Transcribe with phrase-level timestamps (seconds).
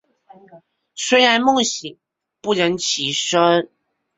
[0.95, 1.99] 虽然梦醒
[2.41, 3.69] 不忍起身